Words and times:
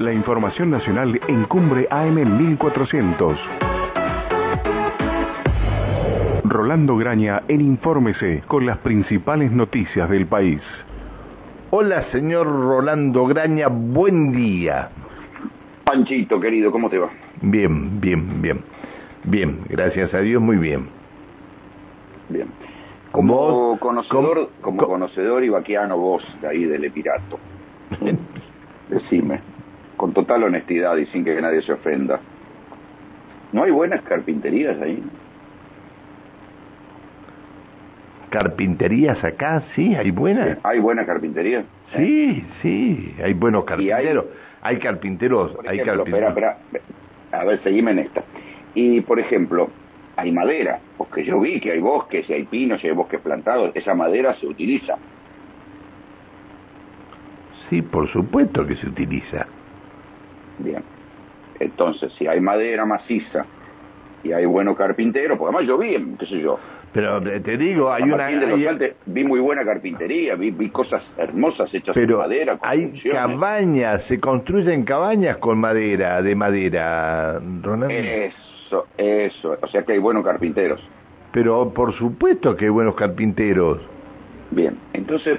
La 0.00 0.14
información 0.14 0.70
nacional 0.70 1.20
en 1.28 1.44
Cumbre 1.44 1.86
AM 1.90 2.14
1400. 2.38 3.38
Rolando 6.44 6.96
Graña 6.96 7.42
en 7.48 7.60
Infórmese 7.60 8.42
con 8.48 8.64
las 8.64 8.78
principales 8.78 9.52
noticias 9.52 10.08
del 10.08 10.24
país. 10.24 10.62
Hola, 11.68 12.04
señor 12.12 12.46
Rolando 12.46 13.26
Graña, 13.26 13.68
buen 13.68 14.32
día. 14.32 14.88
Panchito, 15.84 16.40
querido, 16.40 16.72
¿cómo 16.72 16.88
te 16.88 16.96
va? 16.96 17.10
Bien, 17.42 18.00
bien, 18.00 18.40
bien. 18.40 18.62
Bien, 19.24 19.60
gracias 19.68 20.14
a 20.14 20.20
Dios, 20.20 20.40
muy 20.40 20.56
bien. 20.56 20.88
Bien. 22.30 22.46
Como 23.12 23.34
¿Vos? 23.34 23.78
conocedor, 23.80 24.48
como 24.62 24.78
¿Cómo? 24.78 24.92
conocedor 24.94 25.44
y 25.44 25.50
vaquiano 25.50 25.98
vos 25.98 26.24
de 26.40 26.48
ahí 26.48 26.64
del 26.64 26.84
Epirato, 26.86 27.38
decime, 28.88 29.40
con 30.00 30.14
total 30.14 30.42
honestidad 30.44 30.96
y 30.96 31.04
sin 31.08 31.26
que 31.26 31.38
nadie 31.42 31.60
se 31.60 31.74
ofenda, 31.74 32.20
¿no 33.52 33.64
hay 33.64 33.70
buenas 33.70 34.00
carpinterías 34.00 34.80
ahí? 34.80 34.98
¿Carpinterías 38.30 39.22
acá? 39.22 39.62
Sí, 39.74 39.94
hay 39.94 40.10
buenas. 40.10 40.56
¿Hay 40.62 40.78
buena 40.78 41.04
carpintería? 41.04 41.64
Sí, 41.94 42.42
sí, 42.62 43.14
hay 43.22 43.34
buenos 43.34 43.64
hay- 43.64 43.66
carpinteros. 43.66 44.24
Hay 44.62 44.78
carpinteros, 44.78 45.56
hay 45.68 45.80
ejemplo, 45.80 46.04
espera, 46.04 46.26
carpinteros. 46.34 46.56
espera, 46.70 47.38
a 47.38 47.44
ver, 47.44 47.62
seguime 47.62 47.90
en 47.90 47.98
esta. 47.98 48.22
Y, 48.74 49.02
por 49.02 49.20
ejemplo, 49.20 49.68
hay 50.16 50.32
madera, 50.32 50.80
porque 50.96 51.24
yo 51.26 51.40
vi 51.40 51.60
que 51.60 51.72
hay 51.72 51.80
bosques 51.80 52.26
y 52.30 52.32
hay 52.32 52.44
pinos 52.44 52.82
y 52.82 52.86
hay 52.88 52.94
bosques 52.94 53.20
plantados, 53.20 53.72
esa 53.74 53.92
madera 53.94 54.34
se 54.36 54.46
utiliza. 54.46 54.96
Sí, 57.68 57.82
por 57.82 58.10
supuesto 58.10 58.66
que 58.66 58.76
se 58.76 58.86
utiliza. 58.86 59.46
Bien. 60.62 60.82
Entonces, 61.58 62.12
si 62.14 62.26
hay 62.26 62.40
madera 62.40 62.84
maciza 62.86 63.44
y 64.22 64.32
hay 64.32 64.46
buenos 64.46 64.76
carpinteros, 64.76 65.38
porque 65.38 65.54
además 65.56 65.68
yo 65.68 65.78
vi, 65.78 66.16
qué 66.18 66.26
sé 66.26 66.40
yo, 66.40 66.58
Pero 66.92 67.18
eh, 67.26 67.40
te 67.40 67.56
digo, 67.56 67.92
hay 67.92 68.02
una... 68.02 68.26
De 68.26 68.46
los 68.46 68.58
hay- 68.58 68.92
vi 69.06 69.24
muy 69.24 69.40
buena 69.40 69.64
carpintería, 69.64 70.34
vi, 70.36 70.50
vi 70.50 70.70
cosas 70.70 71.02
hermosas 71.16 71.72
hechas 71.72 71.94
pero 71.94 72.16
con 72.16 72.26
madera, 72.28 72.58
hay 72.62 72.80
construcciones. 72.82 73.20
cabañas, 73.22 74.02
se 74.08 74.18
construyen 74.20 74.84
cabañas 74.84 75.36
con 75.38 75.58
madera, 75.58 76.20
de 76.22 76.34
madera, 76.34 77.40
Ronald. 77.62 77.90
Eso, 77.92 78.86
eso, 78.98 79.56
o 79.60 79.66
sea 79.68 79.82
que 79.82 79.92
hay 79.92 79.98
buenos 79.98 80.24
carpinteros. 80.24 80.80
Pero 81.32 81.70
por 81.72 81.92
supuesto 81.94 82.56
que 82.56 82.64
hay 82.66 82.70
buenos 82.70 82.94
carpinteros. 82.96 83.78
Bien, 84.50 84.76
entonces 84.92 85.38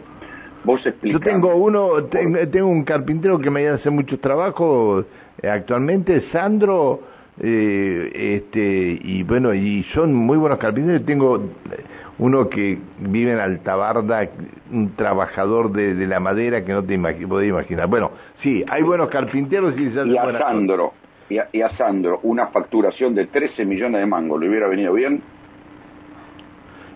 vos 0.63 0.81
Yo 1.03 1.19
tengo 1.19 1.55
uno, 1.55 2.03
tengo, 2.05 2.37
tengo 2.49 2.67
un 2.67 2.83
carpintero 2.83 3.39
que 3.39 3.49
me 3.49 3.67
hace 3.67 3.89
muchos 3.89 4.19
trabajos 4.21 5.05
eh, 5.41 5.49
actualmente, 5.49 6.21
Sandro, 6.31 7.01
eh, 7.39 8.37
este, 8.43 8.99
y 9.01 9.23
bueno, 9.23 9.53
y 9.53 9.83
son 9.93 10.13
muy 10.13 10.37
buenos 10.37 10.59
carpinteros. 10.59 11.05
Tengo 11.05 11.37
eh, 11.37 11.83
uno 12.19 12.47
que 12.49 12.77
vive 12.99 13.31
en 13.33 13.39
Altabarda, 13.39 14.29
un 14.71 14.95
trabajador 14.95 15.71
de, 15.71 15.95
de 15.95 16.05
la 16.07 16.19
madera 16.19 16.63
que 16.63 16.73
no 16.73 16.83
te 16.83 16.95
imagi- 16.97 17.27
podés 17.27 17.49
imaginar. 17.49 17.87
Bueno, 17.87 18.11
sí, 18.43 18.63
hay 18.69 18.83
buenos 18.83 19.09
carpinteros 19.09 19.73
y 19.77 19.85
Y 19.85 20.17
a. 20.17 20.37
Sandro, 20.37 20.93
y 21.29 21.37
a, 21.39 21.47
y 21.51 21.61
a 21.61 21.69
Sandro, 21.77 22.19
una 22.23 22.47
facturación 22.47 23.15
de 23.15 23.25
13 23.25 23.65
millones 23.65 24.01
de 24.01 24.05
mangos, 24.05 24.39
¿le 24.39 24.49
hubiera 24.49 24.67
venido 24.67 24.93
bien? 24.93 25.21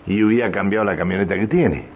Y 0.06 0.22
hubiera 0.22 0.52
cambiado 0.52 0.86
la 0.86 0.96
camioneta 0.96 1.34
que 1.36 1.48
tiene. 1.48 1.95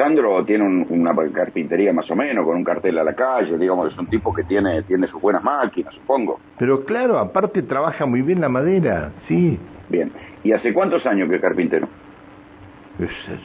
Sandro 0.00 0.42
tiene 0.46 0.64
un- 0.64 0.86
una 0.88 1.14
carpintería 1.30 1.92
más 1.92 2.10
o 2.10 2.16
menos, 2.16 2.46
con 2.46 2.56
un 2.56 2.64
cartel 2.64 2.96
a 2.98 3.04
la 3.04 3.12
calle, 3.14 3.58
digamos, 3.58 3.92
es 3.92 3.98
un 3.98 4.06
tipo 4.06 4.32
que 4.32 4.44
tiene, 4.44 4.82
tiene 4.84 5.06
sus 5.08 5.20
buenas 5.20 5.44
máquinas, 5.44 5.92
supongo. 5.94 6.40
Pero 6.58 6.84
claro, 6.86 7.18
aparte 7.18 7.60
trabaja 7.62 8.06
muy 8.06 8.22
bien 8.22 8.40
la 8.40 8.48
madera, 8.48 9.12
sí. 9.28 9.58
Bien, 9.90 10.10
¿y 10.42 10.52
hace 10.52 10.72
cuántos 10.72 11.04
años 11.04 11.28
que 11.28 11.36
es 11.36 11.42
carpintero? 11.42 11.86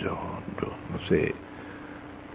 yo 0.02 0.18
no 0.92 1.00
sé. 1.10 1.34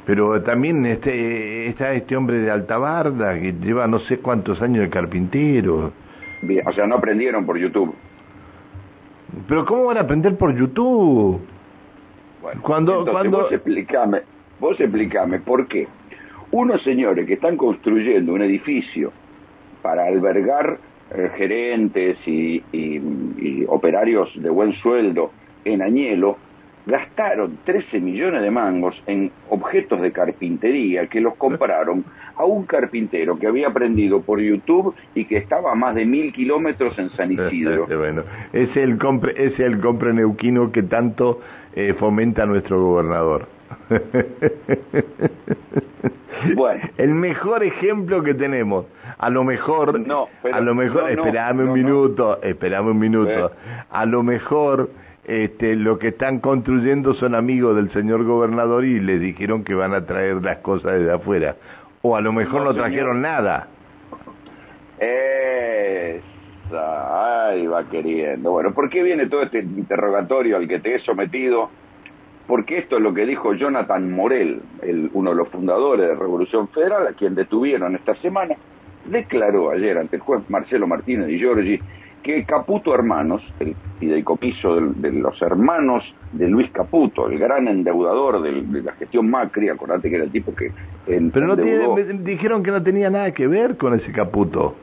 Pero 0.07 0.43
también 0.43 0.85
este, 0.87 1.69
está 1.69 1.93
este 1.93 2.15
hombre 2.17 2.39
de 2.39 2.51
Altabarda 2.51 3.35
que 3.39 3.53
lleva 3.53 3.87
no 3.87 4.01
sé 4.01 4.19
cuántos 4.19 4.61
años 4.61 4.83
de 4.83 4.91
carpintero. 4.91 5.93
Bien, 6.43 6.67
o 6.67 6.73
sea, 6.73 6.87
no 6.87 6.97
aprendieron 6.97 7.47
por 7.47 7.57
YouTube. 7.59 7.95
Pero 9.49 9.65
¿cómo 9.65 9.85
van 9.87 9.99
a 9.99 10.01
aprender 10.01 10.37
por 10.37 10.55
YouTube? 10.55 11.41
Bueno, 12.55 12.63
Cuando- 12.63 12.93
entonces 13.01 13.13
cuando- 13.13 13.39
vos 13.43 13.53
explicame, 13.53 14.21
vos 14.59 14.81
explicame 14.81 15.39
por 15.41 15.67
qué 15.69 15.87
unos 16.53 16.83
señores 16.83 17.27
que 17.27 17.35
están 17.35 17.57
construyendo 17.57 18.33
un 18.35 18.43
edificio 18.43 19.13
para 19.83 20.07
albergar 20.07 20.79
eh, 21.13 21.29
gerentes 21.37 22.19
y, 22.27 22.63
y- 22.71 23.01
y 23.39 23.65
operarios 23.67 24.31
de 24.41 24.49
buen 24.49 24.73
sueldo 24.75 25.33
en 25.65 25.83
Añelo 25.83 26.39
gastaron 26.91 27.59
13 27.65 28.01
millones 28.01 28.43
de 28.43 28.51
mangos 28.51 29.01
en 29.07 29.31
objetos 29.49 30.01
de 30.01 30.13
carpintería 30.13 31.07
que 31.07 31.21
los 31.21 31.37
compraron 31.37 32.05
a 32.37 32.45
un 32.45 32.65
carpintero 32.67 33.39
que 33.39 33.47
había 33.47 33.69
aprendido 33.69 34.23
por 34.23 34.41
YouTube 34.41 34.95
y 35.15 35.25
que 35.25 35.37
estaba 35.37 35.73
a 35.73 35.75
más 35.75 35.95
de 35.95 36.05
mil 36.07 36.33
kilómetros 36.33 36.99
en 36.99 37.11
San 37.11 37.33
Isidro. 37.33 37.87
bueno, 37.87 38.23
es 38.53 38.77
el 38.77 38.99
compre, 38.99 39.33
es 39.37 39.59
el 39.61 39.81
compre 39.81 40.13
neuquino 40.13 40.73
que 40.73 40.83
tanto 40.83 41.41
eh, 41.75 41.95
fomenta 41.99 42.47
nuestro 42.47 42.83
gobernador. 42.83 43.47
Bueno. 46.55 46.81
el 46.97 47.15
mejor 47.15 47.63
ejemplo 47.65 48.23
que 48.23 48.33
tenemos. 48.35 48.87
A 49.19 49.29
lo 49.29 49.45
mejor, 49.45 50.01
No, 50.01 50.29
pero- 50.43 50.57
a 50.57 50.61
lo 50.61 50.75
mejor, 50.75 51.03
no, 51.03 51.17
no, 51.17 51.25
esperame 51.27 51.65
un 51.65 51.73
minuto, 51.73 52.43
esperame 52.43 52.91
un 52.93 52.99
minuto. 52.99 53.47
Eh. 53.49 53.83
A 53.91 54.07
lo 54.07 54.23
mejor, 54.23 54.89
este, 55.25 55.77
lo 55.77 55.99
que 55.99 56.09
están 56.09 56.41
construyendo 56.41 57.15
son 57.15 57.35
amigos 57.35 57.77
del 57.77 57.91
señor 57.93 58.25
gobernador 58.25 58.85
y 58.85 59.01
le 59.01 59.19
dijeron 59.19 59.65
que 59.65 59.75
van 59.75 59.95
a 59.95 60.05
traer 60.07 60.43
las 60.43 60.59
cosas 60.59 60.95
desde 60.95 61.13
afuera. 61.13 61.57
O 62.03 62.17
a 62.17 62.21
lo 62.21 62.33
mejor 62.33 62.63
No, 62.65 62.75
trajeron 62.75 63.21
nada. 63.21 63.69
Esa, 66.71 67.49
ay, 67.49 67.67
va 67.67 67.85
queriendo. 67.89 68.51
Bueno, 68.53 68.73
¿por 68.73 68.89
qué 68.91 69.03
viene 69.03 69.27
todo 69.27 69.43
este 69.43 69.59
interrogatorio 69.61 70.57
al 70.57 70.69
que 70.69 70.79
te 70.79 70.95
he 70.95 70.99
sometido? 71.01 71.71
Porque 72.47 72.79
esto 72.79 72.97
es 72.97 73.03
lo 73.03 73.15
que 73.15 73.27
dijo 73.27 73.55
Jonathan 73.55 74.11
Morel, 74.11 74.61
el- 74.83 75.11
uno 75.13 75.31
de 75.31 75.37
los 75.37 75.49
fundadores 75.49 76.09
de 76.09 76.15
Revolución 76.15 76.69
Federal, 76.69 77.07
a 77.07 77.13
quien 77.13 77.35
detuvieron 77.35 77.95
esta 77.95 78.15
semana, 78.17 78.57
declaró 79.07 79.71
ayer 79.71 79.97
ante 79.99 80.17
el 80.17 80.23
juez 80.23 80.43
Marcelo 80.49 80.87
Martínez 80.87 81.29
y 81.29 81.39
Giorgi 81.39 81.81
que 82.23 82.45
Caputo 82.45 82.95
Hermanos, 82.95 83.43
el 83.61 83.75
fideicomiso 83.99 84.77
de, 84.77 85.13
los 85.13 85.41
hermanos 85.43 86.05
de 86.33 86.49
Luis 86.49 86.71
Caputo, 86.71 87.29
el 87.29 87.39
gran 87.39 87.67
endeudador 87.69 88.43
de 88.43 88.83
la 88.83 88.93
gestión 88.93 89.31
Macri, 89.31 89.69
acordate 89.69 90.11
que 90.11 90.17
era 90.17 90.25
el 90.25 90.31
tipo 90.31 90.55
que 90.55 90.71
Pero 91.07 91.47
no 91.47 91.57
tiene, 91.57 91.85
endeudó- 91.85 91.95
me- 91.97 92.25
dijeron 92.31 92.63
que 92.63 92.71
no 92.71 92.83
tenía 92.83 93.09
nada 93.11 93.33
que 93.33 93.47
ver 93.47 93.77
con 93.77 93.95
ese 93.95 94.13
caputo. 94.13 94.75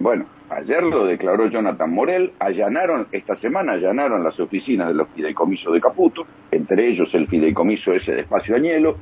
Bueno, 0.00 0.24
ayer 0.50 0.82
lo 0.82 1.06
declaró 1.06 1.46
Jonathan 1.46 1.90
Morel, 1.92 2.32
allanaron, 2.40 3.06
esta 3.12 3.36
semana 3.36 3.72
allanaron 3.72 4.24
las 4.24 4.38
oficinas 4.40 4.88
de 4.88 4.94
los 4.94 5.08
fideicomisos 5.10 5.72
de 5.72 5.80
Caputo, 5.80 6.26
entre 6.50 6.88
ellos 6.88 7.14
el 7.14 7.28
fideicomiso 7.28 7.92
ese 7.92 8.12
de 8.12 8.20
Espacio 8.22 8.56
Añelo, 8.56 8.96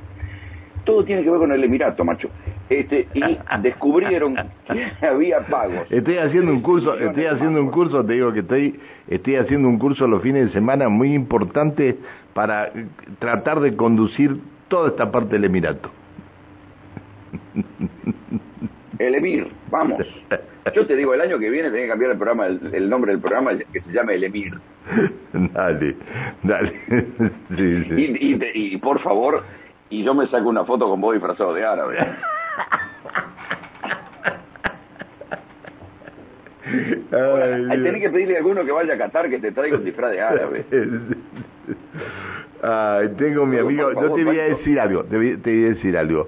todo 0.83 1.03
tiene 1.03 1.23
que 1.23 1.29
ver 1.29 1.39
con 1.39 1.51
el 1.51 1.63
Emirato, 1.63 2.03
macho. 2.03 2.29
Este, 2.69 3.07
y 3.13 3.21
descubrieron 3.61 4.35
que 4.67 5.05
había 5.05 5.39
pagos. 5.47 5.87
Estoy 5.89 6.17
haciendo 6.17 6.51
un 6.51 6.61
curso, 6.61 6.97
estoy 6.97 7.25
haciendo 7.25 7.61
un 7.61 7.71
curso, 7.71 8.05
te 8.05 8.13
digo 8.13 8.33
que 8.33 8.39
estoy, 8.39 8.79
estoy 9.07 9.35
haciendo 9.35 9.67
un 9.67 9.79
curso 9.79 10.07
los 10.07 10.21
fines 10.21 10.47
de 10.47 10.53
semana 10.53 10.89
muy 10.89 11.13
importante 11.13 11.97
para 12.33 12.71
tratar 13.19 13.59
de 13.59 13.75
conducir 13.75 14.37
toda 14.67 14.89
esta 14.89 15.11
parte 15.11 15.33
del 15.33 15.45
Emirato. 15.45 15.89
El 18.99 19.15
Emir, 19.15 19.47
vamos. 19.69 20.05
Yo 20.73 20.85
te 20.85 20.95
digo, 20.95 21.13
el 21.13 21.21
año 21.21 21.37
que 21.39 21.49
viene 21.49 21.69
tenés 21.69 21.85
que 21.85 21.89
cambiar 21.89 22.11
el 22.11 22.17
programa, 22.17 22.47
el, 22.47 22.73
el 22.73 22.89
nombre 22.89 23.11
del 23.11 23.21
programa 23.21 23.51
que 23.57 23.81
se 23.81 23.91
llame 23.91 24.15
El 24.15 24.23
Emir. 24.23 24.53
dale, 25.33 25.95
dale. 26.43 26.73
sí, 27.57 27.83
sí. 27.89 28.39
Y, 28.53 28.73
y, 28.73 28.77
por 28.77 28.99
favor, 29.01 29.43
y 29.93 30.03
yo 30.03 30.15
me 30.15 30.25
saco 30.27 30.49
una 30.49 30.65
foto 30.65 30.89
con 30.89 30.99
vos 30.99 31.13
disfrazado 31.13 31.53
de 31.53 31.63
árabe. 31.63 31.97
Ay, 37.11 37.67
Ahí 37.69 37.77
Dios. 37.77 37.83
tenés 37.83 38.01
que 38.01 38.09
pedirle 38.09 38.35
a 38.35 38.37
alguno 38.39 38.65
que 38.65 38.71
vaya 38.71 38.95
a 38.95 38.97
Qatar 38.97 39.29
que 39.29 39.37
te 39.37 39.51
traiga 39.51 39.77
un 39.77 39.85
disfraz 39.85 40.11
de 40.11 40.21
árabe. 40.21 40.65
Ay, 42.63 43.09
tengo 43.19 43.45
mi 43.45 43.59
amigo, 43.59 43.83
por 43.83 43.93
yo 43.93 44.01
favor, 44.01 44.17
te 44.17 44.23
voy 44.23 44.39
a 44.39 44.43
decir 44.45 44.79
algo, 44.79 45.03
te 45.03 45.15
voy, 45.15 45.37
te 45.37 45.53
voy 45.53 45.65
a 45.65 45.69
decir 45.69 45.95
algo. 45.95 46.27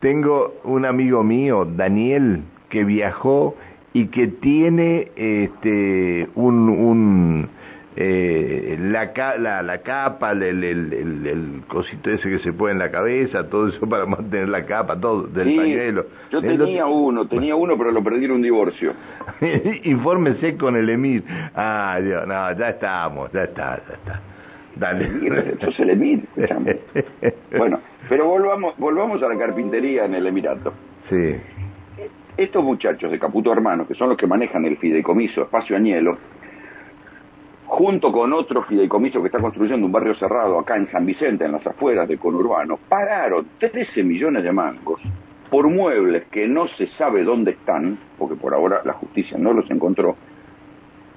Tengo 0.00 0.54
un 0.64 0.84
amigo 0.84 1.22
mío, 1.22 1.64
Daniel, 1.64 2.40
que 2.68 2.82
viajó 2.82 3.54
y 3.92 4.06
que 4.06 4.26
tiene 4.26 5.12
este 5.14 6.28
un, 6.34 6.68
un 6.68 7.48
eh, 7.96 8.76
la, 8.80 9.12
la, 9.38 9.62
la, 9.62 9.78
capa, 9.78 10.32
el, 10.32 10.42
el, 10.42 10.92
el, 11.26 11.62
cosito 11.68 12.10
ese 12.10 12.28
que 12.28 12.38
se 12.40 12.52
pone 12.52 12.72
en 12.72 12.78
la 12.80 12.90
cabeza, 12.90 13.48
todo 13.48 13.68
eso 13.68 13.88
para 13.88 14.04
mantener 14.04 14.48
la 14.48 14.66
capa, 14.66 14.98
todo, 14.98 15.22
del 15.28 15.54
pañuelo. 15.56 16.06
Yo 16.32 16.40
tenía 16.40 16.86
uno, 16.86 17.26
tenía 17.28 17.54
uno, 17.54 17.78
pero 17.78 17.92
lo 17.92 18.02
perdí 18.02 18.24
en 18.24 18.32
un 18.32 18.42
divorcio. 18.42 18.94
Infórmese 19.84 20.56
con 20.56 20.76
el 20.76 20.88
Emir. 20.90 21.22
Ah, 21.54 21.98
Dios, 22.02 22.26
no, 22.26 22.52
ya 22.58 22.70
estamos, 22.70 23.30
ya 23.32 23.44
está, 23.44 23.80
ya 23.88 23.94
está. 23.94 24.20
Dale. 24.74 25.08
es 25.60 25.80
el 25.80 25.90
Emir. 25.90 26.24
bueno, 27.56 27.78
pero 28.08 28.26
volvamos, 28.26 28.76
volvamos 28.76 29.22
a 29.22 29.28
la 29.28 29.38
carpintería 29.38 30.06
en 30.06 30.14
el 30.14 30.26
Emirato. 30.26 30.72
Sí. 31.08 31.36
Estos 32.36 32.64
muchachos 32.64 33.12
de 33.12 33.20
Caputo 33.20 33.52
Hermanos, 33.52 33.86
que 33.86 33.94
son 33.94 34.08
los 34.08 34.18
que 34.18 34.26
manejan 34.26 34.64
el 34.64 34.76
fideicomiso 34.78 35.42
Espacio 35.42 35.76
Añelo, 35.76 36.18
junto 37.74 38.12
con 38.12 38.32
otro 38.32 38.62
fideicomiso 38.62 39.20
que 39.20 39.26
está 39.26 39.40
construyendo 39.40 39.84
un 39.84 39.90
barrio 39.90 40.14
cerrado 40.14 40.60
acá 40.60 40.76
en 40.76 40.88
San 40.92 41.04
Vicente, 41.04 41.44
en 41.44 41.50
las 41.50 41.66
afueras 41.66 42.06
de 42.06 42.18
conurbano, 42.18 42.78
pagaron 42.88 43.48
13 43.58 44.04
millones 44.04 44.44
de 44.44 44.52
mangos 44.52 45.00
por 45.50 45.68
muebles 45.68 46.22
que 46.30 46.46
no 46.46 46.68
se 46.68 46.86
sabe 46.90 47.24
dónde 47.24 47.50
están, 47.50 47.98
porque 48.16 48.36
por 48.36 48.54
ahora 48.54 48.82
la 48.84 48.92
justicia 48.92 49.36
no 49.38 49.52
los 49.52 49.68
encontró, 49.72 50.14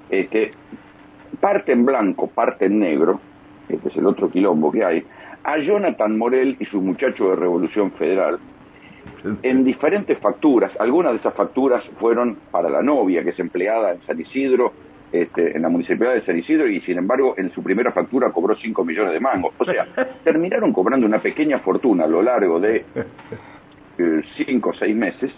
este, 0.09 0.51
parte 1.39 1.73
en 1.73 1.85
blanco, 1.85 2.25
parte 2.27 2.65
en 2.65 2.79
negro, 2.79 3.19
este 3.69 3.89
es 3.89 3.97
el 3.97 4.07
otro 4.07 4.31
quilombo 4.31 4.71
que 4.71 4.83
hay, 4.83 5.05
a 5.43 5.59
Jonathan 5.59 6.17
Morel 6.17 6.57
y 6.59 6.65
su 6.65 6.81
muchacho 6.81 7.29
de 7.29 7.35
Revolución 7.35 7.91
Federal, 7.91 8.39
en 9.43 9.63
diferentes 9.63 10.17
facturas. 10.17 10.71
Algunas 10.79 11.11
de 11.11 11.19
esas 11.19 11.35
facturas 11.35 11.83
fueron 11.99 12.39
para 12.49 12.67
la 12.67 12.81
novia, 12.81 13.23
que 13.23 13.29
es 13.29 13.39
empleada 13.39 13.91
en 13.91 14.01
San 14.07 14.19
Isidro, 14.19 14.73
este, 15.11 15.55
en 15.55 15.61
la 15.61 15.69
municipalidad 15.69 16.15
de 16.15 16.25
San 16.25 16.37
Isidro, 16.37 16.67
y 16.67 16.81
sin 16.81 16.97
embargo 16.97 17.35
en 17.37 17.51
su 17.51 17.63
primera 17.63 17.91
factura 17.91 18.31
cobró 18.31 18.55
5 18.55 18.83
millones 18.83 19.13
de 19.13 19.19
mangos. 19.19 19.53
O 19.57 19.65
sea, 19.65 19.87
terminaron 20.23 20.73
cobrando 20.73 21.05
una 21.05 21.21
pequeña 21.21 21.59
fortuna 21.59 22.03
a 22.05 22.07
lo 22.07 22.21
largo 22.21 22.59
de 22.59 22.85
5 24.37 24.69
o 24.69 24.73
6 24.73 24.95
meses, 24.95 25.31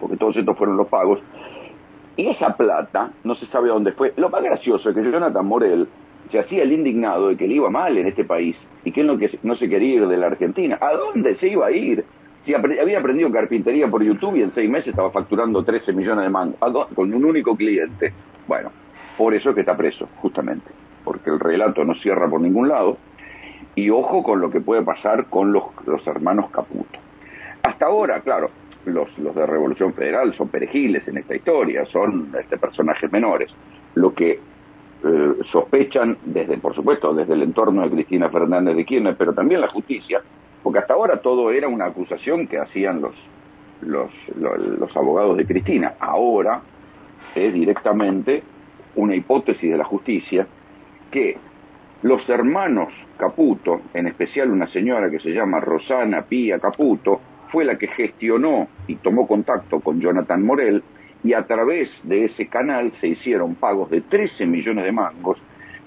porque 0.00 0.16
todos 0.16 0.36
estos 0.36 0.56
fueron 0.56 0.76
los 0.76 0.88
pagos, 0.88 1.20
y 2.16 2.28
esa 2.28 2.56
plata 2.56 3.12
no 3.24 3.34
se 3.34 3.46
sabe 3.46 3.70
a 3.70 3.74
dónde 3.74 3.92
fue. 3.92 4.12
Lo 4.16 4.30
más 4.30 4.42
gracioso 4.42 4.88
es 4.88 4.94
que 4.94 5.02
Jonathan 5.02 5.46
Morel 5.46 5.86
se 6.30 6.38
hacía 6.38 6.62
el 6.62 6.72
indignado 6.72 7.28
de 7.28 7.36
que 7.36 7.46
le 7.46 7.54
iba 7.54 7.70
mal 7.70 7.96
en 7.96 8.06
este 8.06 8.24
país 8.24 8.56
y 8.84 8.92
que 8.92 9.02
él 9.02 9.06
no, 9.06 9.18
que 9.18 9.38
no 9.42 9.54
se 9.54 9.68
quería 9.68 9.96
ir 9.96 10.08
de 10.08 10.16
la 10.16 10.26
Argentina. 10.26 10.78
¿A 10.80 10.92
dónde 10.94 11.36
se 11.36 11.48
iba 11.48 11.66
a 11.66 11.70
ir? 11.70 12.04
Si 12.44 12.54
había 12.54 13.00
aprendido 13.00 13.30
carpintería 13.30 13.88
por 13.88 14.02
YouTube 14.02 14.36
y 14.36 14.42
en 14.42 14.54
seis 14.54 14.70
meses 14.70 14.88
estaba 14.88 15.10
facturando 15.10 15.64
13 15.64 15.92
millones 15.92 16.24
de 16.24 16.30
mangos 16.30 16.88
con 16.94 17.12
un 17.12 17.24
único 17.24 17.56
cliente. 17.56 18.12
Bueno, 18.46 18.70
por 19.16 19.34
eso 19.34 19.50
es 19.50 19.54
que 19.54 19.60
está 19.62 19.76
preso, 19.76 20.08
justamente, 20.16 20.70
porque 21.04 21.30
el 21.30 21.40
relato 21.40 21.84
no 21.84 21.94
cierra 21.94 22.28
por 22.28 22.40
ningún 22.40 22.68
lado. 22.68 22.98
Y 23.74 23.90
ojo 23.90 24.22
con 24.22 24.40
lo 24.40 24.50
que 24.50 24.60
puede 24.60 24.82
pasar 24.82 25.26
con 25.26 25.52
los, 25.52 25.64
los 25.86 26.06
hermanos 26.06 26.50
Caputo. 26.50 26.98
Hasta 27.62 27.86
ahora, 27.86 28.20
claro, 28.20 28.50
los, 28.86 29.18
los 29.18 29.34
de 29.34 29.46
Revolución 29.46 29.92
Federal 29.92 30.32
son 30.34 30.48
perejiles 30.48 31.06
en 31.08 31.18
esta 31.18 31.34
historia, 31.34 31.84
son 31.86 32.32
este, 32.38 32.56
personajes 32.56 33.10
menores. 33.12 33.52
Lo 33.94 34.14
que 34.14 34.40
eh, 35.04 35.32
sospechan 35.52 36.16
desde, 36.24 36.56
por 36.58 36.74
supuesto, 36.74 37.12
desde 37.12 37.34
el 37.34 37.42
entorno 37.42 37.82
de 37.82 37.90
Cristina 37.90 38.30
Fernández 38.30 38.76
de 38.76 38.84
Kirchner, 38.84 39.16
pero 39.16 39.34
también 39.34 39.60
la 39.60 39.68
justicia, 39.68 40.22
porque 40.62 40.78
hasta 40.78 40.94
ahora 40.94 41.20
todo 41.20 41.50
era 41.50 41.68
una 41.68 41.86
acusación 41.86 42.46
que 42.46 42.58
hacían 42.58 43.02
los, 43.02 43.14
los, 43.82 44.10
los, 44.36 44.96
abogados 44.96 45.36
de 45.36 45.46
Cristina. 45.46 45.94
Ahora 46.00 46.62
es 47.36 47.52
directamente 47.52 48.42
una 48.96 49.14
hipótesis 49.14 49.70
de 49.70 49.76
la 49.76 49.84
justicia 49.84 50.46
que 51.10 51.36
los 52.02 52.28
hermanos 52.28 52.92
Caputo, 53.16 53.80
en 53.94 54.06
especial 54.06 54.50
una 54.50 54.66
señora 54.68 55.10
que 55.10 55.20
se 55.20 55.30
llama 55.30 55.60
Rosana 55.60 56.22
Pía 56.22 56.58
Caputo, 56.58 57.20
fue 57.50 57.64
la 57.64 57.78
que 57.78 57.88
gestionó 57.88 58.68
y 58.86 58.96
tomó 58.96 59.26
contacto 59.26 59.80
con 59.80 60.00
Jonathan 60.00 60.44
Morel 60.44 60.82
y 61.24 61.32
a 61.32 61.46
través 61.46 61.88
de 62.02 62.26
ese 62.26 62.46
canal 62.48 62.92
se 63.00 63.08
hicieron 63.08 63.54
pagos 63.54 63.90
de 63.90 64.02
13 64.02 64.46
millones 64.46 64.84
de 64.84 64.92
mangos 64.92 65.38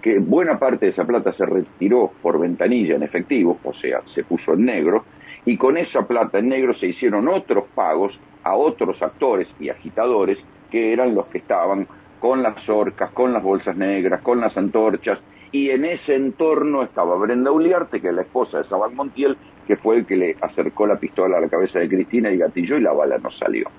que 0.02 0.20
buena 0.20 0.58
parte 0.58 0.86
de 0.86 0.92
esa 0.92 1.06
plata 1.06 1.34
se 1.34 1.46
retiró 1.46 2.12
por 2.22 2.40
ventanilla 2.40 2.96
en 2.96 3.04
efectivo, 3.04 3.60
o 3.64 3.74
sea, 3.74 4.02
se 4.14 4.24
puso 4.24 4.54
en 4.54 4.66
negro, 4.66 5.04
y 5.46 5.58
con 5.58 5.78
esa 5.78 6.08
plata 6.08 6.40
en 6.40 6.50
negro 6.50 6.74
se 6.74 6.88
hicieron 6.88 7.28
otros 7.28 7.66
pagos 7.76 8.18
a 8.44 8.56
otros 8.56 9.02
actores 9.02 9.48
y 9.60 9.70
agitadores 9.70 10.40
que 10.70 10.94
eran 10.94 11.16
los 11.16 11.28
que 11.28 11.40
estaban 11.40 11.88
con 12.20 12.44
las 12.44 12.68
orcas, 12.70 13.12
con 13.12 13.34
las 13.34 13.44
bolsas 13.44 13.76
negras, 13.76 14.22
con 14.22 14.42
las 14.42 14.56
antorchas, 14.58 15.20
y 15.52 15.72
en 15.72 15.86
ese 15.86 16.16
entorno 16.16 16.84
estaba 16.84 17.16
Brenda 17.18 17.52
Uliarte, 17.52 18.02
que 18.02 18.10
es 18.10 18.14
la 18.14 18.22
esposa 18.22 18.60
de 18.60 18.64
Sabán 18.66 18.96
Montiel, 18.96 19.38
que 19.66 19.78
fue 19.78 19.98
el 19.98 20.06
que 20.06 20.16
le 20.16 20.36
acercó 20.42 20.86
la 20.86 21.00
pistola 21.00 21.38
a 21.38 21.42
la 21.42 21.50
cabeza 21.50 21.80
de 21.80 21.90
Cristina 21.90 22.32
y 22.32 22.38
gatilló 22.38 22.78
y 22.78 22.82
la 22.82 22.94
bala 22.94 23.18
no 23.18 23.32
salió. 23.32 23.70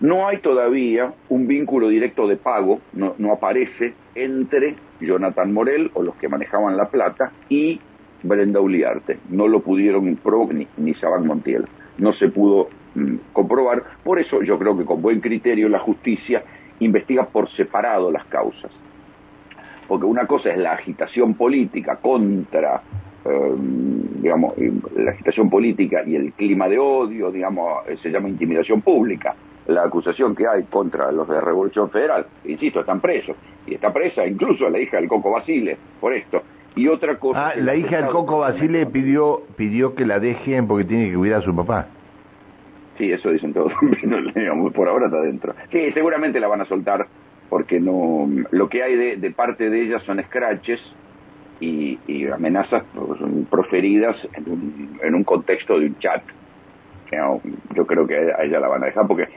No 0.00 0.28
hay 0.28 0.38
todavía 0.38 1.12
un 1.28 1.48
vínculo 1.48 1.88
directo 1.88 2.28
de 2.28 2.36
pago, 2.36 2.80
no, 2.92 3.14
aparece 3.32 3.94
entre 4.14 4.76
Jonathan 5.00 5.52
Morel 5.52 5.90
o 5.94 6.02
los 6.02 6.14
que 6.16 6.28
manejaban 6.28 6.76
la 6.76 6.88
plata 6.88 7.32
y 7.48 7.80
Brenda 8.22 8.60
Uliarte. 8.60 9.18
No 9.28 9.48
lo 9.48 9.60
pudieron 9.60 10.18
ni, 10.52 10.68
ni 10.76 10.94
Sabán 10.94 11.26
Montiel. 11.26 11.64
No 11.98 12.12
se 12.12 12.28
pudo 12.28 12.68
comprobar. 13.32 13.82
Por 14.04 14.18
eso 14.18 14.42
yo 14.42 14.58
creo 14.58 14.76
que 14.76 14.84
con 14.84 15.02
buen 15.02 15.20
criterio 15.20 15.68
la 15.68 15.78
justicia 15.78 16.42
investiga 16.80 17.26
por 17.26 17.48
separado 17.50 18.10
las 18.10 18.24
causas. 18.26 18.70
Porque 19.86 20.06
una 20.06 20.26
cosa 20.26 20.50
es 20.50 20.58
la 20.58 20.72
agitación 20.72 21.34
política 21.34 21.96
contra, 21.96 22.82
em, 23.24 24.22
digamos, 24.22 24.54
la 24.96 25.12
agitación 25.12 25.48
política 25.48 26.02
y 26.06 26.14
el 26.14 26.32
clima 26.32 26.68
de 26.68 26.78
odio, 26.78 27.30
digamos, 27.30 27.84
se 28.02 28.10
llama 28.10 28.28
intimidación 28.28 28.82
pública 28.82 29.34
la 29.68 29.84
acusación 29.84 30.34
que 30.34 30.46
hay 30.46 30.64
contra 30.64 31.12
los 31.12 31.28
de 31.28 31.40
Revolución 31.40 31.90
Federal. 31.90 32.26
Insisto, 32.46 32.80
están 32.80 33.00
presos. 33.00 33.36
Y 33.66 33.74
está 33.74 33.92
presa 33.92 34.26
incluso 34.26 34.68
la 34.68 34.78
hija 34.78 34.96
del 34.96 35.08
Coco 35.08 35.30
Basile 35.30 35.76
por 36.00 36.14
esto. 36.14 36.42
Y 36.74 36.88
otra 36.88 37.18
cosa... 37.18 37.48
Ah, 37.48 37.54
la 37.56 37.74
hija 37.74 37.96
del 37.96 38.06
Coco 38.06 38.38
Basile 38.38 38.86
pidió, 38.86 39.42
pidió 39.56 39.94
que 39.94 40.06
la 40.06 40.20
dejen 40.20 40.66
porque 40.66 40.84
tiene 40.84 41.10
que 41.10 41.16
cuidar 41.16 41.42
a 41.42 41.44
su 41.44 41.54
papá. 41.54 41.86
Sí, 42.98 43.12
eso 43.12 43.30
dicen 43.30 43.54
todos. 43.54 43.72
por 44.74 44.88
ahora 44.88 45.06
está 45.06 45.18
adentro. 45.18 45.54
Sí, 45.70 45.92
seguramente 45.92 46.40
la 46.40 46.48
van 46.48 46.60
a 46.60 46.64
soltar 46.64 47.06
porque 47.48 47.80
no 47.80 48.28
lo 48.50 48.68
que 48.68 48.82
hay 48.82 49.16
de, 49.16 49.30
parte 49.30 49.70
de 49.70 49.82
ella 49.82 50.00
son 50.00 50.22
scratches 50.24 50.80
y, 51.60 51.98
amenazas 52.26 52.84
pues, 52.94 53.20
proferidas 53.50 54.16
en 54.34 54.50
un, 54.50 55.00
en 55.02 55.14
un 55.14 55.24
contexto 55.24 55.78
de 55.78 55.86
un 55.86 55.98
chat. 55.98 56.22
Yo 57.74 57.86
creo 57.86 58.06
que 58.06 58.16
a 58.16 58.44
ella 58.44 58.60
la 58.60 58.68
van 58.68 58.82
a 58.82 58.86
dejar 58.86 59.06
porque 59.06 59.28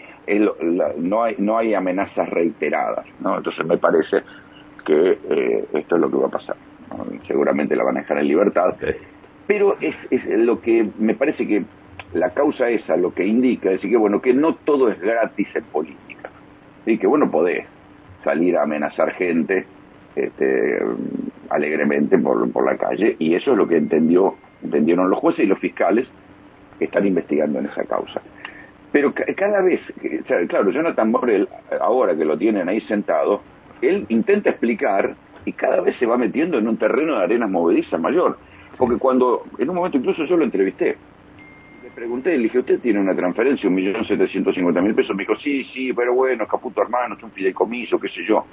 no, 0.97 1.23
hay, 1.23 1.35
no 1.37 1.57
hay 1.57 1.73
amenazas 1.73 2.27
reiteradas, 2.29 3.05
¿no? 3.21 3.37
Entonces 3.37 3.65
me 3.65 3.77
parece 3.77 4.23
que 4.85 5.17
eh, 5.29 5.65
esto 5.73 5.95
es 5.95 6.01
lo 6.01 6.11
que 6.11 6.17
va 6.17 6.27
a 6.27 6.31
pasar. 6.31 6.57
Seguramente 7.27 7.75
la 7.75 7.83
van 7.83 7.97
a 7.97 8.01
dejar 8.01 8.17
en 8.17 8.27
libertad, 8.27 8.75
pero 9.47 9.77
es, 9.79 9.95
es 10.09 10.25
lo 10.25 10.59
que 10.59 10.89
me 10.99 11.15
parece 11.15 11.47
que 11.47 11.63
la 12.13 12.31
causa 12.31 12.69
esa 12.69 12.97
lo 12.97 13.13
que 13.13 13.25
indica 13.25 13.69
es 13.69 13.75
decir 13.75 13.91
que 13.91 13.97
bueno 13.97 14.21
que 14.21 14.33
no 14.33 14.55
todo 14.55 14.89
es 14.89 14.99
gratis 14.99 15.47
en 15.55 15.63
política 15.65 16.29
y 16.85 16.97
que 16.97 17.07
bueno 17.07 17.31
podés 17.31 17.65
salir 18.23 18.57
a 18.57 18.63
amenazar 18.63 19.11
gente 19.13 19.65
este, 20.15 20.79
alegremente 21.49 22.17
por, 22.17 22.51
por 22.51 22.65
la 22.65 22.77
calle 22.77 23.15
y 23.17 23.33
eso 23.33 23.51
es 23.51 23.57
lo 23.57 23.67
que 23.67 23.77
entendió 23.77 24.35
entendieron 24.61 25.09
los 25.09 25.19
jueces 25.19 25.45
y 25.45 25.47
los 25.47 25.59
fiscales 25.59 26.07
que 26.77 26.85
están 26.85 27.05
investigando 27.05 27.59
en 27.59 27.67
esa 27.67 27.83
causa 27.85 28.21
pero 28.91 29.13
cada 29.13 29.61
vez, 29.61 29.79
claro, 30.49 30.69
Jonathan 30.69 31.11
Borrell, 31.11 31.47
ahora 31.79 32.15
que 32.15 32.25
lo 32.25 32.37
tienen 32.37 32.67
ahí 32.67 32.81
sentado, 32.81 33.41
él 33.81 34.05
intenta 34.09 34.49
explicar 34.49 35.15
y 35.45 35.53
cada 35.53 35.81
vez 35.81 35.97
se 35.97 36.05
va 36.05 36.17
metiendo 36.17 36.57
en 36.57 36.67
un 36.67 36.77
terreno 36.77 37.17
de 37.17 37.23
arenas 37.23 37.49
movedizas 37.49 37.99
mayor. 37.99 38.37
Porque 38.77 38.97
cuando, 38.97 39.43
en 39.57 39.69
un 39.69 39.75
momento 39.75 39.97
incluso 39.97 40.25
yo 40.25 40.35
lo 40.35 40.43
entrevisté, 40.43 40.97
pregunté, 41.91 42.37
le 42.37 42.43
dije, 42.43 42.59
¿usted 42.59 42.79
tiene 42.79 42.99
una 42.99 43.15
transferencia, 43.15 43.69
un 43.69 43.75
millón 43.75 44.05
setecientos 44.05 44.55
cincuenta 44.55 44.81
mil 44.81 44.95
pesos? 44.95 45.15
Me 45.15 45.23
dijo, 45.23 45.35
sí, 45.37 45.63
sí, 45.65 45.93
pero 45.93 46.13
bueno, 46.13 46.47
caputo 46.47 46.81
hermano, 46.81 47.15
es 47.15 47.23
un 47.23 47.31
fideicomiso, 47.31 47.99
qué 47.99 48.09
sé 48.09 48.25
yo. 48.27 48.45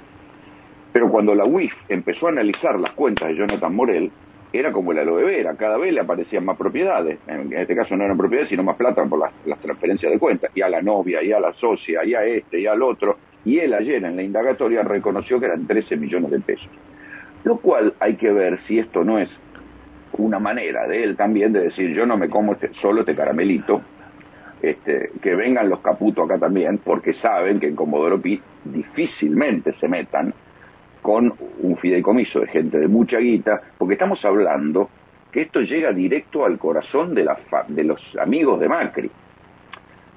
Pero 0.91 1.09
cuando 1.09 1.35
la 1.35 1.45
UIF 1.45 1.73
empezó 1.87 2.27
a 2.27 2.31
analizar 2.31 2.79
las 2.79 2.91
cuentas 2.91 3.29
de 3.29 3.35
Jonathan 3.35 3.75
Morel, 3.75 4.11
era 4.51 4.71
como 4.71 4.91
el 4.91 4.99
aloe 4.99 5.23
vera, 5.23 5.55
cada 5.55 5.77
vez 5.77 5.93
le 5.93 6.01
aparecían 6.01 6.43
más 6.43 6.57
propiedades, 6.57 7.19
en 7.27 7.53
este 7.53 7.75
caso 7.75 7.95
no 7.95 8.03
eran 8.03 8.17
propiedades, 8.17 8.49
sino 8.49 8.63
más 8.63 8.77
plata 8.77 9.05
por 9.05 9.19
las, 9.19 9.59
transferencias 9.59 10.11
de 10.11 10.17
cuentas, 10.17 10.51
y 10.55 10.61
a 10.61 10.69
la 10.69 10.81
novia, 10.81 11.21
y 11.21 11.31
a 11.31 11.39
la 11.39 11.53
socia, 11.53 12.03
y 12.03 12.15
a 12.15 12.23
este, 12.25 12.59
y 12.59 12.65
al 12.65 12.81
otro, 12.81 13.17
y 13.45 13.59
él 13.59 13.73
ayer 13.73 14.03
en 14.03 14.15
la 14.15 14.23
indagatoria 14.23 14.81
reconoció 14.81 15.39
que 15.39 15.45
eran 15.45 15.67
13 15.67 15.97
millones 15.97 16.31
de 16.31 16.39
pesos. 16.39 16.69
Lo 17.43 17.57
cual 17.57 17.93
hay 17.99 18.15
que 18.15 18.31
ver 18.31 18.59
si 18.67 18.79
esto 18.79 19.03
no 19.03 19.19
es 19.19 19.29
una 20.19 20.39
manera 20.39 20.87
de 20.87 21.03
él 21.03 21.15
también 21.15 21.53
de 21.53 21.61
decir, 21.61 21.93
yo 21.93 22.05
no 22.05 22.17
me 22.17 22.29
como 22.29 22.53
este, 22.53 22.71
solo 22.81 23.01
este 23.01 23.15
caramelito, 23.15 23.81
este, 24.61 25.11
que 25.21 25.35
vengan 25.35 25.69
los 25.69 25.79
caputos 25.79 26.25
acá 26.25 26.37
también, 26.37 26.79
porque 26.79 27.13
saben 27.15 27.59
que 27.59 27.67
en 27.67 27.75
Comodoro 27.75 28.21
Pi 28.21 28.41
difícilmente 28.65 29.73
se 29.79 29.87
metan 29.87 30.33
con 31.01 31.33
un 31.61 31.77
fideicomiso 31.77 32.41
de 32.41 32.47
gente 32.47 32.77
de 32.77 32.87
mucha 32.87 33.19
guita, 33.19 33.61
porque 33.77 33.93
estamos 33.93 34.23
hablando 34.25 34.89
que 35.31 35.43
esto 35.43 35.61
llega 35.61 35.93
directo 35.93 36.45
al 36.45 36.57
corazón 36.57 37.15
de, 37.15 37.23
la 37.23 37.37
de 37.67 37.83
los 37.83 38.01
amigos 38.19 38.59
de 38.59 38.67
Macri. 38.67 39.09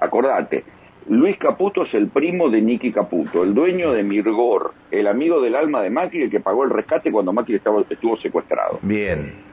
Acordate, 0.00 0.64
Luis 1.08 1.36
Caputo 1.36 1.84
es 1.84 1.94
el 1.94 2.08
primo 2.08 2.48
de 2.48 2.62
Nicky 2.62 2.92
Caputo, 2.92 3.42
el 3.42 3.54
dueño 3.54 3.92
de 3.92 4.02
Mirgor, 4.02 4.72
el 4.90 5.06
amigo 5.06 5.40
del 5.40 5.54
alma 5.54 5.82
de 5.82 5.90
Macri, 5.90 6.22
el 6.22 6.30
que 6.30 6.40
pagó 6.40 6.64
el 6.64 6.70
rescate 6.70 7.12
cuando 7.12 7.32
Macri 7.32 7.56
estuvo 7.56 8.16
secuestrado. 8.16 8.78
Bien. 8.82 9.51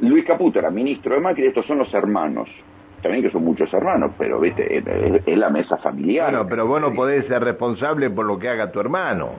Luis 0.00 0.24
Caputo 0.24 0.58
era 0.58 0.70
ministro 0.70 1.14
de 1.14 1.20
Macri, 1.20 1.46
estos 1.46 1.66
son 1.66 1.78
los 1.78 1.92
hermanos. 1.92 2.48
También 3.02 3.22
que 3.22 3.30
son 3.30 3.44
muchos 3.44 3.72
hermanos, 3.72 4.12
pero 4.18 4.38
viste, 4.38 4.78
es, 5.26 5.38
la 5.38 5.48
mesa 5.48 5.78
familiar. 5.78 6.30
Bueno, 6.30 6.46
pero 6.48 6.66
vos 6.66 6.80
no 6.80 6.92
podés 6.92 7.26
ser 7.26 7.42
responsable 7.42 8.10
por 8.10 8.26
lo 8.26 8.38
que 8.38 8.48
haga 8.48 8.70
tu 8.70 8.80
hermano. 8.80 9.30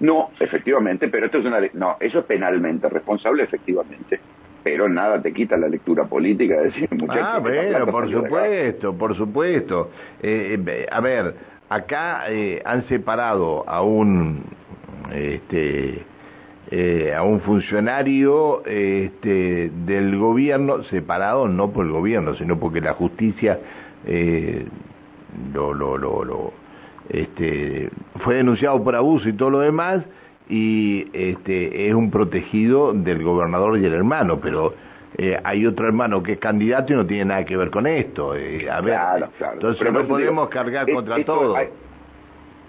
No, 0.00 0.30
efectivamente, 0.40 1.08
pero 1.08 1.26
esto 1.26 1.38
es 1.38 1.44
una... 1.44 1.58
No, 1.74 1.96
eso 2.00 2.20
es 2.20 2.24
penalmente 2.24 2.88
responsable, 2.88 3.44
efectivamente 3.44 4.20
pero 4.64 4.88
nada 4.88 5.20
te 5.20 5.32
quita 5.32 5.58
la 5.58 5.68
lectura 5.68 6.04
política 6.06 6.56
de 6.56 6.64
decir 6.64 6.88
muchachos. 6.90 7.22
Ah, 7.22 7.38
bueno, 7.38 7.86
por 7.86 8.10
supuesto, 8.10 8.96
por 8.96 9.14
supuesto. 9.14 9.90
Eh, 10.22 10.58
eh, 10.66 10.86
a 10.90 11.00
ver, 11.02 11.34
acá 11.68 12.24
eh, 12.30 12.62
han 12.64 12.88
separado 12.88 13.68
a 13.68 13.82
un 13.82 14.42
este 15.12 16.02
a 17.16 17.22
un 17.22 17.40
funcionario 17.40 18.64
este, 18.66 19.70
del 19.86 20.18
gobierno 20.18 20.82
separado 20.84 21.46
no 21.46 21.70
por 21.70 21.86
el 21.86 21.92
gobierno 21.92 22.34
sino 22.34 22.58
porque 22.58 22.80
la 22.80 22.94
justicia 22.94 23.60
lo, 25.52 25.74
lo, 25.74 25.96
lo, 25.98 26.24
lo 26.24 26.52
este, 27.08 27.90
fue 28.24 28.36
denunciado 28.36 28.82
por 28.82 28.96
abuso 28.96 29.28
y 29.28 29.34
todo 29.34 29.50
lo 29.50 29.60
demás 29.60 30.04
y 30.48 31.06
este, 31.12 31.88
es 31.88 31.94
un 31.94 32.10
protegido 32.10 32.92
del 32.92 33.22
gobernador 33.22 33.78
y 33.78 33.86
el 33.86 33.94
hermano, 33.94 34.40
pero 34.40 34.74
eh, 35.16 35.38
hay 35.42 35.66
otro 35.66 35.86
hermano 35.86 36.22
que 36.22 36.32
es 36.32 36.38
candidato 36.38 36.92
y 36.92 36.96
no 36.96 37.06
tiene 37.06 37.26
nada 37.26 37.44
que 37.44 37.56
ver 37.56 37.70
con 37.70 37.86
esto. 37.86 38.34
Eh, 38.34 38.68
a 38.70 38.80
ver, 38.80 38.98
entonces 39.54 39.92
no 39.92 40.06
podemos 40.06 40.48
cargar 40.48 40.90
contra 40.90 41.22
todo. 41.24 41.56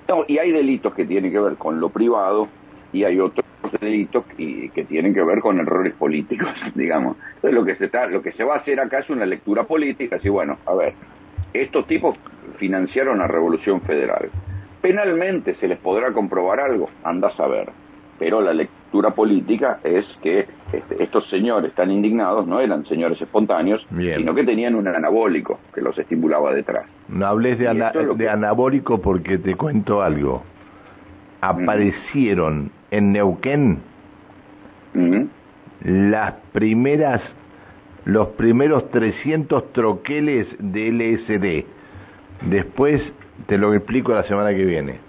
no, 0.07 0.25
y 0.27 0.37
hay 0.37 0.51
delitos 0.51 0.93
que 0.93 1.05
tienen 1.05 1.31
que 1.31 1.39
ver 1.39 1.55
con 1.55 1.79
lo 1.79 1.89
privado 1.89 2.47
y 2.93 3.03
hay 3.03 3.19
otros 3.19 3.44
delitos 3.71 4.25
que, 4.37 4.71
que 4.73 4.83
tienen 4.85 5.13
que 5.13 5.23
ver 5.23 5.39
con 5.39 5.59
errores 5.59 5.93
políticos, 5.93 6.49
digamos. 6.75 7.17
Entonces 7.35 7.53
lo 7.53 7.65
que 7.65 7.75
se 7.75 7.85
está, 7.85 8.07
lo 8.07 8.21
que 8.21 8.31
se 8.33 8.43
va 8.43 8.55
a 8.55 8.57
hacer 8.59 8.79
acá 8.79 8.99
es 8.99 9.09
una 9.09 9.25
lectura 9.25 9.63
política, 9.63 10.17
así 10.17 10.29
bueno, 10.29 10.57
a 10.65 10.73
ver, 10.75 10.93
estos 11.53 11.87
tipos 11.87 12.17
financiaron 12.57 13.19
la 13.19 13.27
Revolución 13.27 13.81
Federal 13.81 14.29
Penalmente 14.85 15.55
se 15.55 15.67
les 15.67 15.79
podrá 15.79 16.13
comprobar 16.13 16.59
algo, 16.59 16.91
anda 17.03 17.29
a 17.29 17.31
saber. 17.31 17.71
Pero 18.19 18.39
la 18.39 18.53
lectura 18.53 19.09
política 19.15 19.79
es 19.83 20.05
que 20.21 20.45
este, 20.71 21.03
estos 21.03 21.27
señores 21.27 21.73
tan 21.73 21.89
indignados 21.89 22.45
no 22.45 22.59
eran 22.59 22.85
señores 22.85 23.19
espontáneos, 23.19 23.83
sino 23.89 24.35
que 24.35 24.43
tenían 24.43 24.75
un 24.75 24.87
anabólico 24.87 25.59
que 25.73 25.81
los 25.81 25.97
estimulaba 25.97 26.53
detrás. 26.53 26.85
No 27.09 27.25
hables 27.25 27.57
de, 27.57 28.29
anabólico 28.29 29.01
porque 29.01 29.39
te 29.39 29.55
cuento 29.55 30.03
algo. 30.03 30.43
Aparecieron 31.41 32.69
en 32.97 33.11
Neuquén 33.11 33.79
las 35.83 36.33
primeras, 36.53 37.21
los 38.05 38.29
primeros 38.29 38.89
300 38.91 39.73
troqueles 39.73 40.47
de 40.59 40.91
LSD. 40.91 42.49
Después 42.49 43.01
te 43.47 43.57
lo 43.57 43.73
explico 43.73 44.13
la 44.13 44.23
semana 44.23 44.49
que 44.49 44.63
viene. 44.63 44.99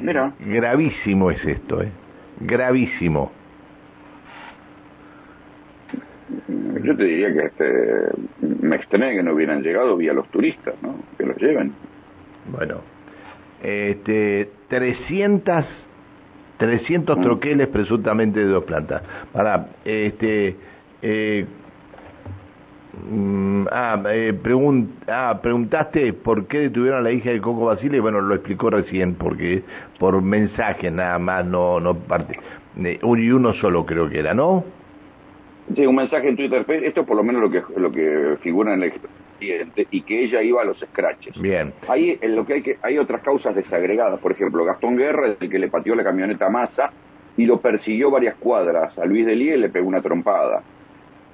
mira. 0.00 0.32
Gravísimo 0.40 1.30
es 1.30 1.44
esto, 1.44 1.82
¿eh? 1.82 1.90
Gravísimo. 2.40 3.30
Yo 6.82 6.96
te 6.96 7.04
diría 7.04 7.32
que 7.32 7.46
este, 7.46 8.56
me 8.60 8.76
extraña 8.76 9.12
que 9.12 9.22
no 9.22 9.34
hubieran 9.34 9.62
llegado 9.62 9.96
vía 9.96 10.12
los 10.12 10.28
turistas, 10.28 10.74
¿no? 10.82 10.96
Que 11.16 11.26
los 11.26 11.36
lleven. 11.36 11.72
Bueno, 12.50 12.80
este, 13.62 14.50
300, 14.68 15.64
300 16.62 17.18
mm. 17.18 17.22
troqueles 17.22 17.68
presuntamente 17.68 18.40
de 18.40 18.46
dos 18.46 18.64
plantas. 18.64 19.02
Para, 19.32 19.66
este, 19.84 20.56
eh, 21.02 21.46
Mm, 22.92 23.66
ah, 23.70 24.02
eh, 24.10 24.38
ah, 25.08 25.40
preguntaste 25.42 26.12
por 26.12 26.46
qué 26.46 26.58
detuvieron 26.60 27.00
a 27.00 27.02
la 27.02 27.10
hija 27.10 27.30
de 27.30 27.40
Coco 27.40 27.66
Basile. 27.66 28.00
Bueno, 28.00 28.20
lo 28.20 28.34
explicó 28.34 28.70
recién, 28.70 29.14
porque 29.14 29.62
por 29.98 30.20
mensaje 30.20 30.90
nada 30.90 31.18
más, 31.18 31.44
no, 31.46 31.80
no 31.80 31.94
parte. 31.94 32.38
Y 32.76 33.30
uno 33.30 33.54
solo 33.54 33.86
creo 33.86 34.08
que 34.08 34.18
era, 34.18 34.34
¿no? 34.34 34.64
Sí, 35.74 35.86
un 35.86 35.94
mensaje 35.94 36.28
en 36.28 36.36
Twitter. 36.36 36.64
Esto 36.68 37.06
por 37.06 37.16
lo 37.16 37.24
menos 37.24 37.42
lo 37.42 37.50
que 37.50 37.62
lo 37.76 37.90
que 37.90 38.36
figura 38.42 38.74
en 38.74 38.82
el 38.82 38.92
y 39.90 40.02
que 40.02 40.24
ella 40.24 40.42
iba 40.42 40.62
a 40.62 40.64
los 40.64 40.78
scratches. 40.78 41.40
Bien. 41.40 41.72
Ahí 41.88 42.18
en 42.20 42.36
lo 42.36 42.46
que 42.46 42.54
hay 42.54 42.62
que 42.62 42.78
hay 42.82 42.98
otras 42.98 43.22
causas 43.22 43.54
desagregadas. 43.54 44.20
Por 44.20 44.32
ejemplo, 44.32 44.64
Gastón 44.64 44.96
Guerra 44.96 45.28
es 45.28 45.36
el 45.40 45.50
que 45.50 45.58
le 45.58 45.68
pateó 45.68 45.94
la 45.94 46.04
camioneta 46.04 46.46
a 46.46 46.50
Massa 46.50 46.90
y 47.36 47.46
lo 47.46 47.60
persiguió 47.60 48.10
varias 48.10 48.36
cuadras. 48.36 48.96
A 48.98 49.04
Luis 49.04 49.26
Delie 49.26 49.56
le 49.56 49.68
pegó 49.68 49.88
una 49.88 50.02
trompada 50.02 50.62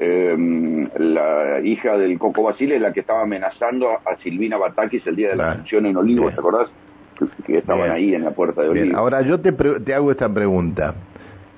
eh, 0.00 0.88
la 0.98 1.60
hija 1.60 1.96
del 1.96 2.18
Coco 2.18 2.44
Basile 2.44 2.76
es 2.76 2.82
la 2.82 2.92
que 2.92 3.00
estaba 3.00 3.22
amenazando 3.22 3.88
a 3.90 4.16
Silvina 4.22 4.56
Batakis 4.56 5.04
el 5.06 5.16
día 5.16 5.30
de 5.30 5.36
la 5.36 5.54
función 5.56 5.86
en 5.86 5.96
Olivos, 5.96 6.32
¿te 6.34 6.40
acordás? 6.40 6.70
Que 7.44 7.58
estaban 7.58 7.90
ahí 7.90 8.14
en 8.14 8.22
la 8.22 8.30
puerta 8.30 8.62
de 8.62 8.68
Olivos. 8.68 8.94
Ahora 8.94 9.22
yo 9.22 9.40
te, 9.40 9.50
te 9.52 9.94
hago 9.94 10.12
esta 10.12 10.32
pregunta. 10.32 10.94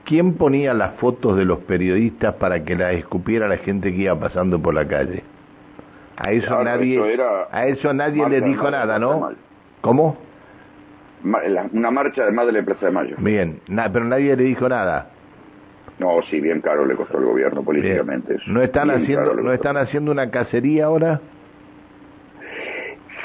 ¿Quién 0.04 0.34
ponía 0.34 0.72
las 0.72 0.94
fotos 0.94 1.36
de 1.36 1.44
los 1.44 1.58
periodistas 1.60 2.34
para 2.36 2.64
que 2.64 2.74
las 2.74 2.94
escupiera 2.94 3.46
la 3.46 3.58
gente 3.58 3.92
que 3.92 4.02
iba 4.02 4.18
pasando 4.18 4.58
por 4.58 4.72
la 4.72 4.88
calle? 4.88 5.22
A 6.22 6.32
eso 6.32 6.62
nadie, 6.62 7.00
a 7.50 7.66
eso 7.66 7.94
nadie 7.94 8.28
le 8.28 8.42
dijo 8.42 8.70
nada, 8.70 8.98
¿no? 8.98 9.30
¿Cómo? 9.80 10.18
una 11.22 11.90
marcha 11.90 12.24
de 12.24 12.32
Madre 12.32 12.52
de 12.58 12.62
Plaza 12.62 12.86
de 12.86 12.92
Mayo. 12.92 13.16
Bien, 13.18 13.60
pero 13.66 14.04
nadie 14.04 14.36
le 14.36 14.44
dijo 14.44 14.68
nada. 14.68 15.10
No, 15.98 16.20
sí, 16.30 16.40
bien 16.40 16.60
caro 16.60 16.86
le 16.86 16.94
costó 16.94 17.18
al 17.18 17.24
gobierno 17.24 17.62
políticamente. 17.62 18.36
¿No 18.46 18.62
están 18.62 18.90
haciendo 18.90 19.34
no 19.34 19.52
están 19.52 19.76
haciendo 19.76 20.12
una 20.12 20.30
cacería 20.30 20.86
ahora? 20.86 21.20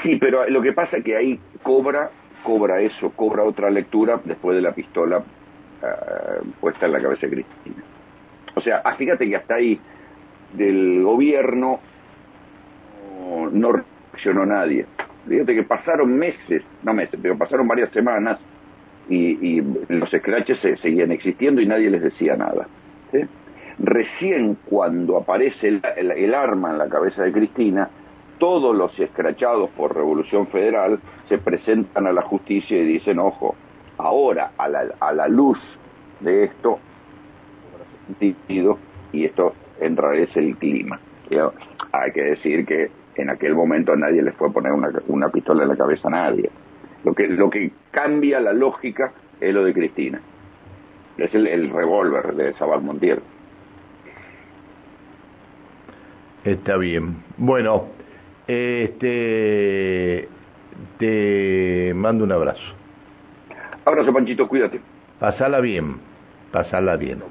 Sí, 0.02 0.16
pero 0.16 0.48
lo 0.48 0.62
que 0.62 0.72
pasa 0.72 0.98
es 0.98 1.04
que 1.04 1.16
ahí 1.16 1.40
cobra 1.62 2.10
cobra 2.42 2.80
eso, 2.80 3.10
cobra 3.10 3.42
otra 3.42 3.70
lectura 3.70 4.20
después 4.24 4.56
de 4.56 4.62
la 4.62 4.72
pistola 4.72 5.22
ah, 5.82 6.40
puesta 6.60 6.86
en 6.86 6.92
la 6.92 7.02
cabeza 7.02 7.26
de 7.26 7.32
Cristina. 7.32 7.82
O 8.54 8.60
sea, 8.60 8.82
ah, 8.84 8.94
fíjate 8.94 9.28
que 9.28 9.36
hasta 9.36 9.56
ahí 9.56 9.78
del 10.54 11.02
gobierno 11.02 11.80
no, 13.52 13.72
reaccionó 13.72 14.46
nadie. 14.46 14.86
Fíjate 15.28 15.54
que 15.54 15.62
pasaron 15.62 16.16
meses, 16.16 16.62
no 16.82 16.94
meses, 16.94 17.18
pero 17.20 17.36
pasaron 17.36 17.66
varias 17.66 17.90
semanas 17.90 18.38
y, 19.08 19.60
los 19.88 20.10
scratches 20.10 20.58
seguían 20.80 21.12
existiendo 21.12 21.60
y 21.60 21.66
nadie 21.66 21.90
les 21.90 22.02
decía 22.02 22.36
nada. 22.36 22.66
Recién 23.78 24.56
cuando 24.64 25.18
aparece 25.18 25.80
el, 25.96 26.34
arma 26.34 26.70
en 26.70 26.78
la 26.78 26.88
cabeza 26.88 27.22
de 27.24 27.32
Cristina, 27.32 27.90
todos 28.38 28.74
los 28.74 28.98
escrachados 28.98 29.70
por 29.70 29.94
Revolución 29.94 30.46
Federal 30.48 30.98
se 31.28 31.38
presentan 31.38 32.06
a 32.06 32.12
la 32.12 32.22
justicia 32.22 32.78
y 32.78 32.86
dicen, 32.86 33.18
ojo, 33.18 33.54
ahora 33.98 34.52
a 34.56 34.68
la, 34.68 34.86
a 35.00 35.12
la 35.12 35.28
luz 35.28 35.58
de 36.20 36.44
esto, 36.44 36.78
y 39.12 39.24
esto 39.24 39.54
enrarece 39.80 40.40
el 40.40 40.56
clima. 40.56 41.00
Hay 41.92 42.12
que 42.12 42.22
decir 42.22 42.64
que 42.66 42.90
en 43.16 43.30
aquel 43.30 43.54
momento 43.54 43.92
a 43.92 43.96
nadie 43.96 44.22
les 44.22 44.34
fue 44.34 44.48
a 44.48 44.52
poner 44.52 44.72
una, 44.72 44.90
una 45.08 45.28
pistola 45.28 45.62
en 45.62 45.70
la 45.70 45.76
cabeza 45.76 46.08
a 46.08 46.10
nadie. 46.10 46.50
Lo 47.04 47.14
que, 47.14 47.28
lo 47.28 47.50
que 47.50 47.70
cambia 47.90 48.40
la 48.40 48.52
lógica 48.52 49.12
es 49.40 49.54
lo 49.54 49.64
de 49.64 49.72
Cristina. 49.72 50.20
Es 51.16 51.34
el, 51.34 51.46
el 51.46 51.70
revólver 51.70 52.34
de 52.34 52.52
Sabal 52.54 52.82
Montiel. 52.82 53.20
Está 56.44 56.76
bien. 56.76 57.16
Bueno, 57.38 57.86
este 58.46 60.28
te 60.98 61.92
mando 61.94 62.24
un 62.24 62.32
abrazo. 62.32 62.62
Abrazo, 63.84 64.12
Panchito, 64.12 64.46
cuídate. 64.46 64.80
Pasala 65.18 65.60
bien, 65.60 65.96
pasala 66.52 66.96
bien. 66.96 67.22